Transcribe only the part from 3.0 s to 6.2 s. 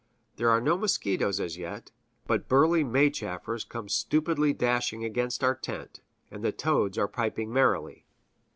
chafers come stupidly dashing against our tent,